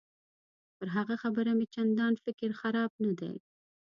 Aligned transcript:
پر 0.77 0.87
هغه 0.95 1.15
خبره 1.23 1.51
مې 1.57 1.65
چندان 1.75 2.13
فکر 2.23 2.49
خراب 2.59 2.91
نه 3.03 3.11
دی. 3.19 3.33